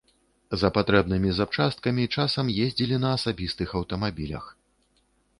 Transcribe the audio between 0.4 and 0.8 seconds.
За